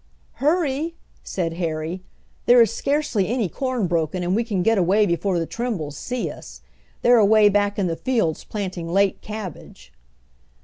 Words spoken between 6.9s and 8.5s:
They're away back in the fields